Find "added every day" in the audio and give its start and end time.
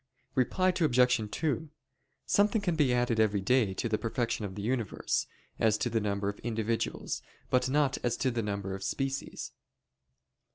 2.91-3.75